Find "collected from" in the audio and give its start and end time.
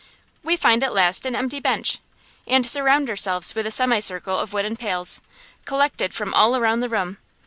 5.65-6.33